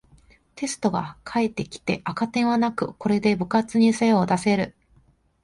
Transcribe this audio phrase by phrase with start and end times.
[0.55, 4.73] テストが返ってきて赤点はなく、これで部活に精を出せる